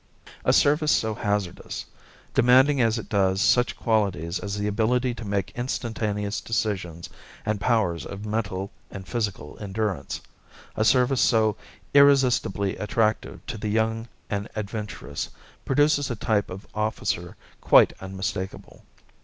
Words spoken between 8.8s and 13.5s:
and physical endurance, a service so irresistibly attractive